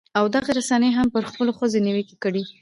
[0.17, 2.43] او دغې رسنۍ هم پر هغو ښځو نیوکې کړې